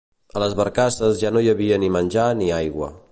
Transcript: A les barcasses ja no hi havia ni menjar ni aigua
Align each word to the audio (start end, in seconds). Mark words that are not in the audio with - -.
A 0.37 0.41
les 0.43 0.55
barcasses 0.61 1.21
ja 1.25 1.31
no 1.35 1.43
hi 1.45 1.51
havia 1.53 1.79
ni 1.83 1.91
menjar 1.99 2.29
ni 2.41 2.53
aigua 2.63 2.93